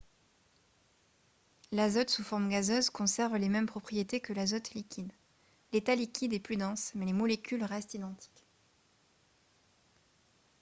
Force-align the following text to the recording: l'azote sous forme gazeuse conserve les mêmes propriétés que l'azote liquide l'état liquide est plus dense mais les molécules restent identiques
l'azote 1.71 2.09
sous 2.09 2.23
forme 2.23 2.49
gazeuse 2.49 2.89
conserve 2.89 3.35
les 3.37 3.49
mêmes 3.49 3.67
propriétés 3.67 4.19
que 4.19 4.33
l'azote 4.33 4.71
liquide 4.73 5.11
l'état 5.73 5.93
liquide 5.93 6.33
est 6.33 6.39
plus 6.39 6.57
dense 6.57 6.91
mais 6.95 7.05
les 7.05 7.13
molécules 7.13 7.63
restent 7.63 7.93
identiques 7.93 8.43